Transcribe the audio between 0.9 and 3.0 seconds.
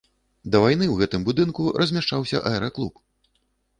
гэтым будынку размяшчаўся аэраклуб.